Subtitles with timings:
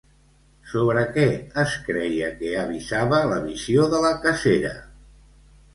[0.69, 1.25] Sobre què
[1.65, 4.75] es creia que avisava la visió de la cacera?